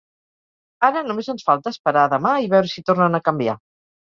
[0.87, 3.59] Ara només ens falta esperar a demà i veure si tornen a canviar.